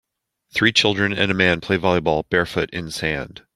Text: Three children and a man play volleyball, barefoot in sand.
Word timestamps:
Three 0.55 0.71
children 0.73 1.13
and 1.13 1.29
a 1.29 1.35
man 1.35 1.61
play 1.61 1.77
volleyball, 1.77 2.27
barefoot 2.27 2.71
in 2.71 2.89
sand. 2.89 3.43